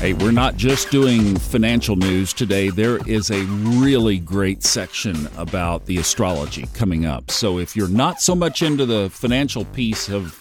[0.00, 2.70] Hey, we're not just doing financial news today.
[2.70, 7.30] There is a really great section about the astrology coming up.
[7.30, 10.32] So if you're not so much into the financial piece of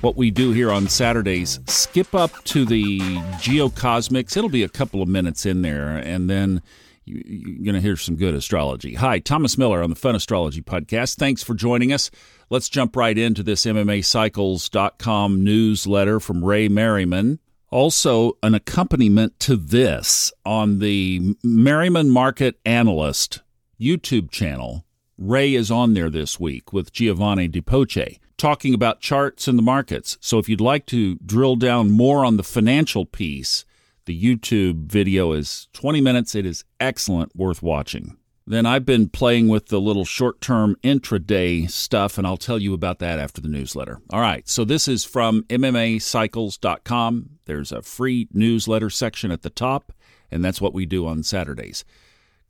[0.00, 3.00] what we do here on Saturdays, skip up to the
[3.36, 4.34] geocosmics.
[4.34, 6.62] It'll be a couple of minutes in there, and then
[7.04, 8.94] you're going to hear some good astrology.
[8.94, 11.16] Hi, Thomas Miller on the Fun Astrology Podcast.
[11.16, 12.10] Thanks for joining us.
[12.48, 17.40] Let's jump right into this MMAcycles.com newsletter from Ray Merriman.
[17.72, 23.40] Also, an accompaniment to this on the Merriman Market Analyst
[23.80, 24.84] YouTube channel.
[25.16, 29.62] Ray is on there this week with Giovanni Di Poce talking about charts in the
[29.62, 30.18] markets.
[30.20, 33.64] So if you'd like to drill down more on the financial piece,
[34.04, 36.34] the YouTube video is 20 minutes.
[36.34, 38.18] It is excellent, worth watching.
[38.52, 42.74] Then I've been playing with the little short term intraday stuff, and I'll tell you
[42.74, 44.02] about that after the newsletter.
[44.10, 47.30] All right, so this is from MMAcycles.com.
[47.46, 49.94] There's a free newsletter section at the top,
[50.30, 51.86] and that's what we do on Saturdays.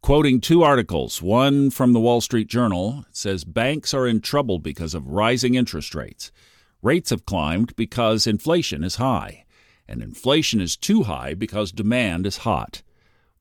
[0.00, 4.58] Quoting two articles, one from the Wall Street Journal, it says banks are in trouble
[4.58, 6.32] because of rising interest rates.
[6.82, 9.44] Rates have climbed because inflation is high,
[9.86, 12.82] and inflation is too high because demand is hot.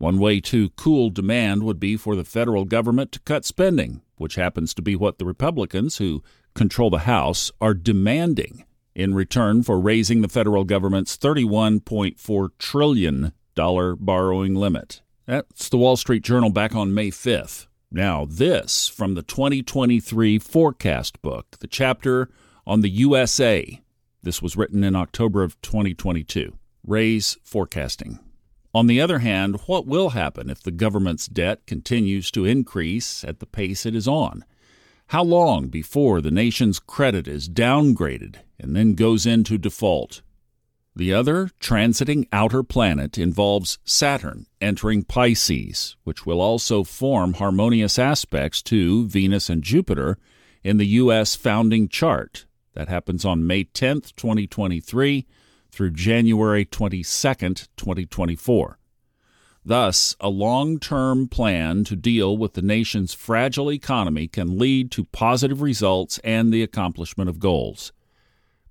[0.01, 4.33] One way to cool demand would be for the federal government to cut spending, which
[4.33, 6.23] happens to be what the Republicans, who
[6.55, 14.55] control the House, are demanding in return for raising the federal government's $31.4 trillion borrowing
[14.55, 15.03] limit.
[15.27, 17.67] That's the Wall Street Journal back on May 5th.
[17.91, 22.27] Now, this from the 2023 Forecast Book, the chapter
[22.65, 23.79] on the USA.
[24.23, 26.57] This was written in October of 2022.
[26.87, 28.17] Ray's Forecasting.
[28.73, 33.39] On the other hand, what will happen if the government's debt continues to increase at
[33.39, 34.45] the pace it is on?
[35.07, 40.21] How long before the nation's credit is downgraded and then goes into default?
[40.95, 48.61] The other transiting outer planet involves Saturn entering Pisces, which will also form harmonious aspects
[48.63, 50.17] to Venus and Jupiter
[50.63, 51.35] in the U.S.
[51.35, 52.45] founding chart.
[52.73, 55.25] That happens on May 10, 2023
[55.71, 58.77] through January 22, 2024.
[59.63, 65.05] Thus, a long term plan to deal with the nation's fragile economy can lead to
[65.05, 67.91] positive results and the accomplishment of goals.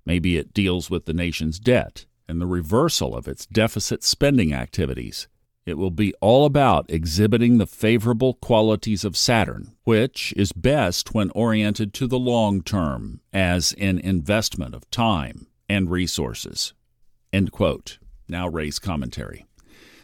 [0.05, 5.27] Maybe it deals with the nation's debt and the reversal of its deficit spending activities.
[5.65, 11.29] It will be all about exhibiting the favorable qualities of Saturn, which is best when
[11.31, 16.73] oriented to the long term, as in investment of time and resources.
[17.33, 17.97] End quote.
[18.27, 19.45] Now Ray's commentary.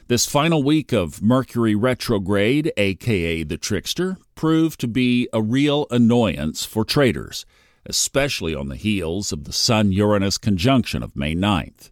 [0.08, 6.64] This final week of Mercury retrograde, aka the trickster, proved to be a real annoyance
[6.64, 7.46] for traders,
[7.86, 11.92] especially on the heels of the Sun Uranus conjunction of May 9th.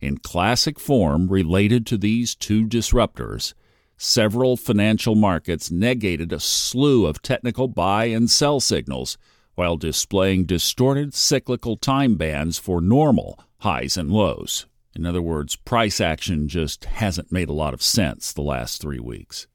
[0.00, 3.54] In classic form related to these two disruptors,
[3.96, 9.16] several financial markets negated a slew of technical buy and sell signals
[9.54, 14.66] while displaying distorted cyclical time bands for normal highs and lows.
[14.94, 19.00] In other words, price action just hasn't made a lot of sense the last three
[19.00, 19.46] weeks.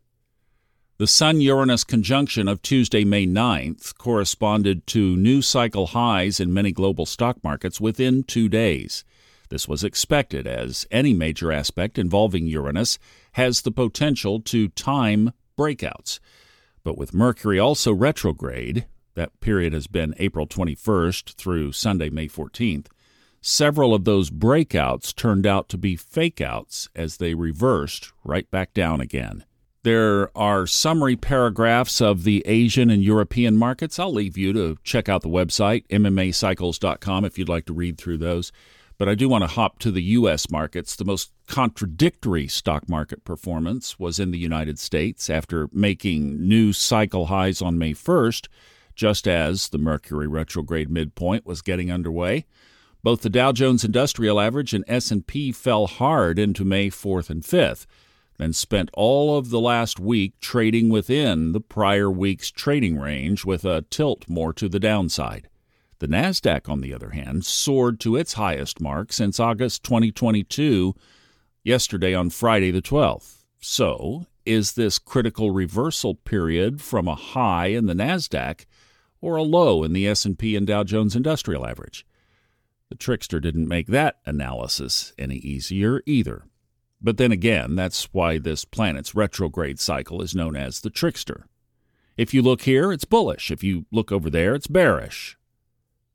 [0.97, 6.72] The Sun Uranus conjunction of Tuesday, May 9th, corresponded to new cycle highs in many
[6.72, 9.03] global stock markets within two days.
[9.50, 13.00] This was expected, as any major aspect involving Uranus
[13.31, 16.19] has the potential to time breakouts.
[16.83, 18.85] But with Mercury also retrograde,
[19.16, 22.85] that period has been April 21st through Sunday, May 14th,
[23.44, 29.02] Several of those breakouts turned out to be fakeouts as they reversed right back down
[29.02, 29.46] again.
[29.81, 33.97] There are summary paragraphs of the Asian and European markets.
[33.97, 38.19] I'll leave you to check out the website, MMAcycles.com, if you'd like to read through
[38.19, 38.51] those.
[39.00, 40.51] But I do want to hop to the U.S.
[40.51, 40.96] markets.
[40.96, 47.25] The most contradictory stock market performance was in the United States after making new cycle
[47.25, 48.50] highs on May 1st,
[48.94, 52.46] just as the Mercury retrograde midpoint was getting underway.
[53.03, 57.88] Both the Dow Jones Industrial Average and S&P fell hard into May 4th and 5th,
[58.38, 63.65] then spent all of the last week trading within the prior week's trading range with
[63.65, 65.48] a tilt more to the downside.
[65.98, 70.95] The Nasdaq on the other hand soared to its highest mark since August 2022
[71.63, 73.44] yesterday on Friday the 12th.
[73.59, 78.65] So, is this critical reversal period from a high in the Nasdaq
[79.21, 82.06] or a low in the S&P and Dow Jones Industrial Average?
[82.92, 86.44] The trickster didn't make that analysis any easier either.
[87.02, 91.46] But then again, that's why this planet's retrograde cycle is known as the trickster.
[92.18, 93.50] If you look here, it's bullish.
[93.50, 95.38] If you look over there, it's bearish.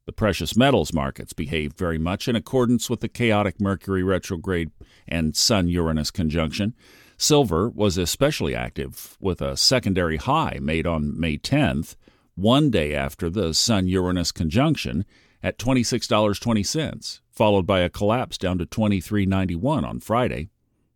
[0.05, 4.71] The precious metals markets behaved very much in accordance with the chaotic Mercury retrograde
[5.09, 6.75] and Sun Uranus conjunction.
[7.17, 11.97] Silver was especially active, with a secondary high made on May 10th,
[12.35, 15.07] one day after the Sun Uranus conjunction,
[15.47, 20.49] at $26.20, followed by a collapse down to $23.91 on Friday.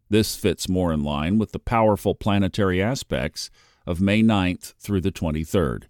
[0.09, 3.49] This fits more in line with the powerful planetary aspects
[3.87, 5.85] of May 9th through the 23rd.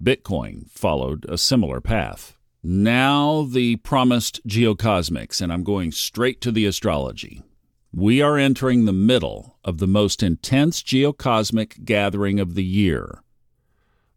[0.00, 2.36] Bitcoin followed a similar path.
[2.62, 7.42] Now, the promised geocosmics, and I'm going straight to the astrology.
[7.92, 13.24] We are entering the middle of the most intense geocosmic gathering of the year.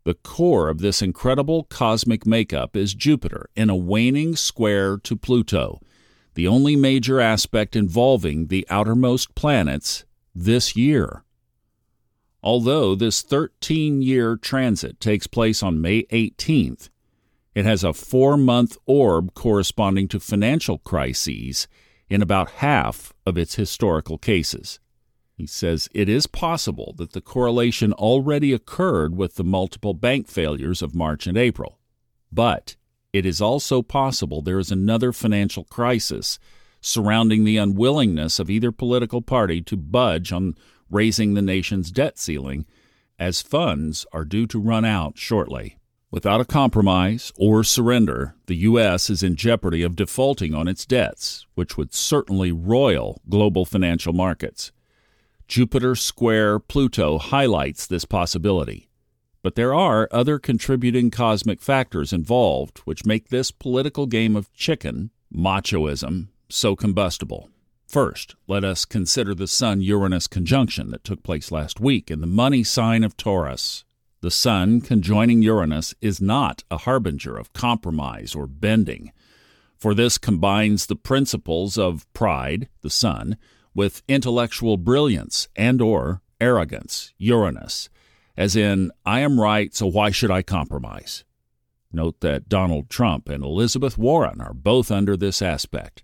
[0.04, 5.80] The core of this incredible cosmic makeup is Jupiter in a waning square to Pluto,
[6.34, 11.24] the only major aspect involving the outermost planets this year.
[12.42, 16.90] Although this 13 year transit takes place on May 18th,
[17.54, 21.68] it has a four month orb corresponding to financial crises
[22.10, 24.80] in about half of its historical cases.
[25.42, 30.84] He says it is possible that the correlation already occurred with the multiple bank failures
[30.84, 31.80] of March and April.
[32.32, 32.76] But
[33.12, 36.38] it is also possible there is another financial crisis
[36.80, 40.54] surrounding the unwillingness of either political party to budge on
[40.92, 42.68] raising the nation's debt ceiling,
[43.18, 45.76] as funds are due to run out shortly.
[46.12, 49.10] Without a compromise or surrender, the U.S.
[49.10, 54.72] is in jeopardy of defaulting on its debts, which would certainly roil global financial markets.
[55.52, 58.88] Jupiter square Pluto highlights this possibility.
[59.44, 65.12] But there are other contributing cosmic factors involved which make this political game of chicken,
[65.30, 67.50] machoism, so combustible.
[67.86, 72.28] First, let us consider the Sun Uranus conjunction that took place last week in the
[72.28, 73.84] money sign of Taurus.
[74.22, 79.12] The Sun conjoining Uranus is not a harbinger of compromise or bending,
[79.78, 83.36] for this combines the principles of pride, the Sun,
[83.74, 87.90] with intellectual brilliance and or arrogance, Uranus,
[88.36, 91.24] as in I am right, so why should I compromise?
[91.92, 96.04] Note that Donald Trump and Elizabeth Warren are both under this aspect.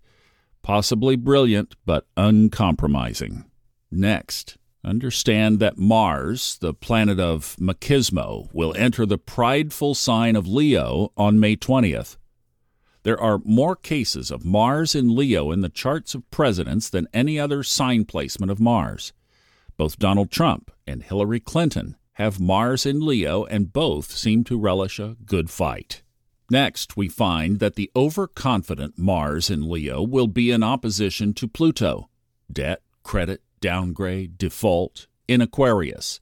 [0.61, 3.45] Possibly brilliant, but uncompromising.
[3.89, 11.11] Next, Understand that Mars, the planet of machismo, will enter the prideful sign of Leo
[11.17, 12.15] on May 20th.
[13.07, 17.39] There are more cases of Mars in Leo in the charts of presidents than any
[17.39, 19.13] other sign placement of Mars.
[19.77, 24.99] Both Donald Trump and Hillary Clinton have Mars in Leo, and both seem to relish
[24.99, 26.03] a good fight.
[26.51, 32.09] Next, we find that the overconfident Mars in Leo will be in opposition to Pluto.
[32.51, 36.19] Debt, credit, downgrade, default, in Aquarius.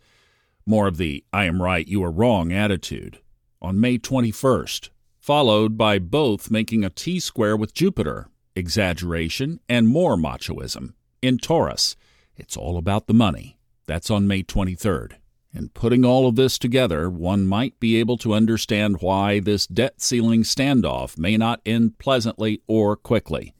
[0.67, 3.21] More of the I am right, you are wrong attitude
[3.59, 4.89] on May 21st,
[5.25, 10.93] followed by both making a T square with Jupiter, exaggeration, and more machoism.
[11.19, 11.95] In Taurus,
[12.35, 13.57] it's all about the money.
[13.87, 15.13] That's on May 23rd.
[15.51, 19.99] And putting all of this together, one might be able to understand why this debt
[19.99, 23.55] ceiling standoff may not end pleasantly or quickly.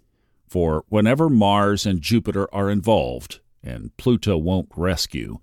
[0.47, 5.39] For whenever Mars and Jupiter are involved, and Pluto won't rescue,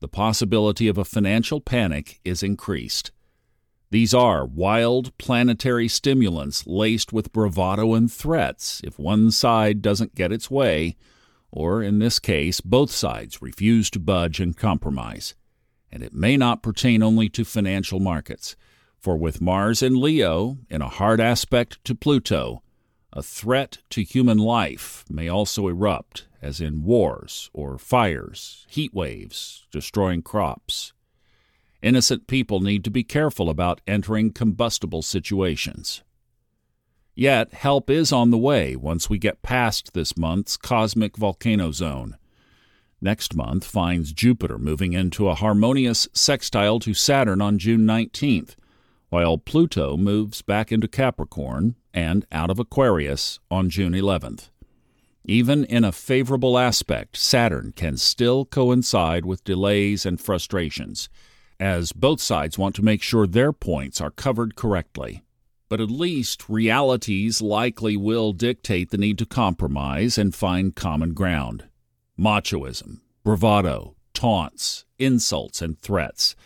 [0.00, 3.12] the possibility of a financial panic is increased.
[3.94, 10.32] These are wild planetary stimulants laced with bravado and threats if one side doesn't get
[10.32, 10.96] its way,
[11.52, 15.36] or in this case, both sides refuse to budge and compromise.
[15.92, 18.56] And it may not pertain only to financial markets,
[18.98, 22.64] for with Mars in Leo, in a hard aspect to Pluto,
[23.12, 29.68] a threat to human life may also erupt as in wars or fires, heat waves,
[29.70, 30.92] destroying crops.
[31.84, 36.02] Innocent people need to be careful about entering combustible situations.
[37.14, 42.16] Yet, help is on the way once we get past this month's cosmic volcano zone.
[43.02, 48.54] Next month finds Jupiter moving into a harmonious sextile to Saturn on June 19th,
[49.10, 54.48] while Pluto moves back into Capricorn and out of Aquarius on June 11th.
[55.26, 61.10] Even in a favorable aspect, Saturn can still coincide with delays and frustrations,
[61.64, 65.22] as both sides want to make sure their points are covered correctly.
[65.70, 71.64] But at least realities likely will dictate the need to compromise and find common ground.
[72.18, 76.36] Machoism, bravado, taunts, insults, and threats,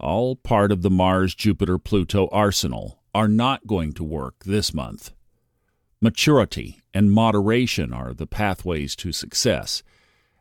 [0.00, 5.12] all part of the Mars Jupiter Pluto arsenal, are not going to work this month.
[6.00, 9.82] Maturity and moderation are the pathways to success,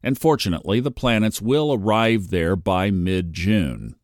[0.01, 3.98] and fortunately, the planets will arrive there by mid June.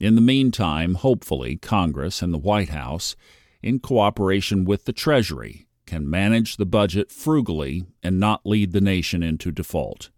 [0.00, 3.14] In the meantime, hopefully, Congress and the White House,
[3.62, 9.22] in cooperation with the Treasury, can manage the budget frugally and not lead the nation
[9.22, 10.10] into default.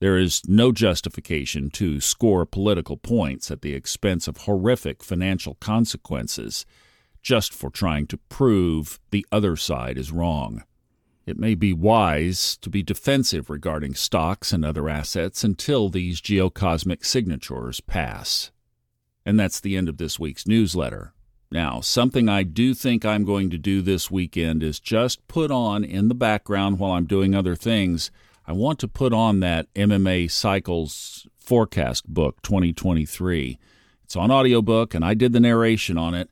[0.00, 6.64] There is no justification to score political points at the expense of horrific financial consequences
[7.22, 10.64] just for trying to prove the other side is wrong.
[11.26, 17.04] It may be wise to be defensive regarding stocks and other assets until these geocosmic
[17.04, 18.50] signatures pass.
[19.30, 21.12] And that's the end of this week's newsletter.
[21.52, 25.84] Now, something I do think I'm going to do this weekend is just put on
[25.84, 28.10] in the background while I'm doing other things.
[28.44, 33.56] I want to put on that MMA Cycles Forecast Book 2023.
[34.02, 36.28] It's on audiobook, and I did the narration on it.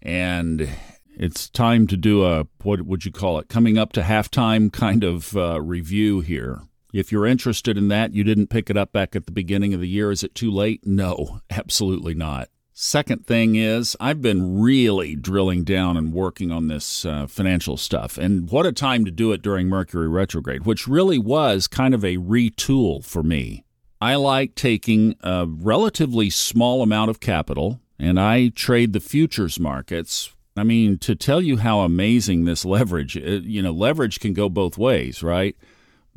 [0.00, 0.68] And
[1.16, 5.02] it's time to do a, what would you call it, coming up to halftime kind
[5.02, 6.60] of uh, review here.
[6.96, 9.80] If you're interested in that, you didn't pick it up back at the beginning of
[9.80, 10.10] the year.
[10.10, 10.86] Is it too late?
[10.86, 12.48] No, absolutely not.
[12.72, 18.16] Second thing is, I've been really drilling down and working on this uh, financial stuff.
[18.16, 22.02] And what a time to do it during Mercury retrograde, which really was kind of
[22.02, 23.64] a retool for me.
[24.00, 30.34] I like taking a relatively small amount of capital and I trade the futures markets.
[30.56, 34.48] I mean, to tell you how amazing this leverage, uh, you know, leverage can go
[34.48, 35.56] both ways, right?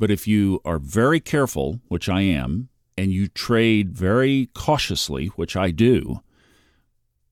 [0.00, 5.56] But if you are very careful, which I am, and you trade very cautiously, which
[5.56, 6.22] I do,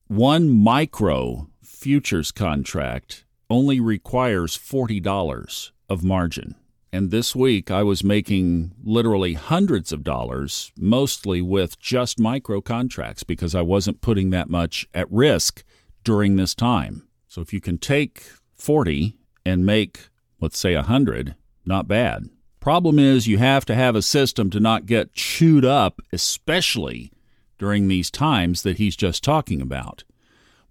[0.05, 6.53] one micro futures contract only requires $40 of margin.
[6.93, 13.23] And this week I was making literally hundreds of dollars, mostly with just micro contracts
[13.23, 15.63] because I wasn't putting that much at risk
[16.03, 17.07] during this time.
[17.27, 20.09] So if you can take 40 and make,
[20.39, 21.33] let's say, 100,
[21.65, 22.29] not bad.
[22.59, 27.11] Problem is, you have to have a system to not get chewed up, especially
[27.57, 30.03] during these times that he's just talking about.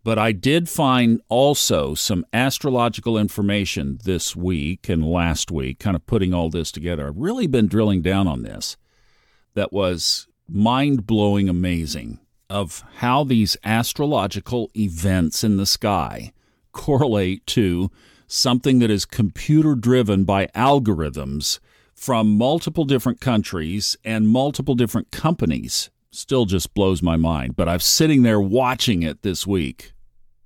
[0.05, 6.07] But I did find also some astrological information this week and last week, kind of
[6.07, 7.09] putting all this together.
[7.09, 8.77] I've really been drilling down on this
[9.55, 16.33] that was mind blowing amazing of how these astrological events in the sky
[16.73, 17.91] correlate to
[18.27, 21.59] something that is computer driven by algorithms
[21.99, 27.57] from multiple different countries and multiple different companies still just blows my mind.
[27.57, 29.93] But I'm sitting there watching it this week.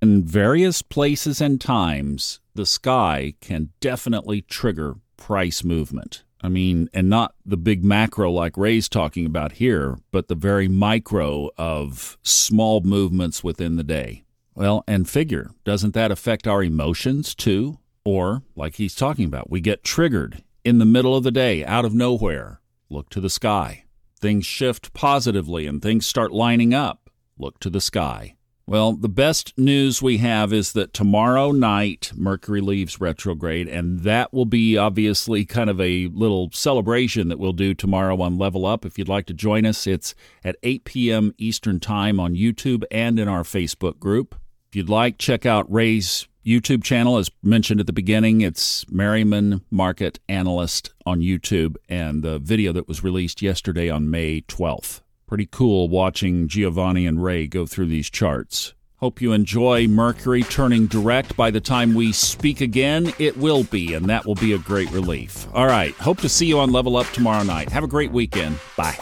[0.01, 6.23] In various places and times, the sky can definitely trigger price movement.
[6.41, 10.67] I mean, and not the big macro like Ray's talking about here, but the very
[10.67, 14.23] micro of small movements within the day.
[14.55, 17.77] Well, and figure, doesn't that affect our emotions too?
[18.03, 21.85] Or, like he's talking about, we get triggered in the middle of the day out
[21.85, 22.59] of nowhere.
[22.89, 23.83] Look to the sky
[24.23, 28.35] things shift positively and things start lining up, look to the sky.
[28.65, 34.31] Well, the best news we have is that tomorrow night Mercury leaves retrograde, and that
[34.31, 38.85] will be obviously kind of a little celebration that we'll do tomorrow on Level Up.
[38.85, 40.15] If you'd like to join us, it's
[40.45, 41.33] at 8 p.m.
[41.37, 44.35] Eastern Time on YouTube and in our Facebook group.
[44.73, 49.61] If you'd like, check out Ray's YouTube channel, as mentioned at the beginning, it's Merriman
[49.69, 55.01] Market Analyst on YouTube, and the video that was released yesterday on May 12th.
[55.27, 58.73] Pretty cool watching Giovanni and Ray go through these charts.
[58.95, 63.13] Hope you enjoy Mercury turning direct by the time we speak again.
[63.19, 65.47] It will be, and that will be a great relief.
[65.53, 65.93] All right.
[65.97, 67.69] Hope to see you on Level Up tomorrow night.
[67.69, 68.57] Have a great weekend.
[68.75, 68.97] Bye.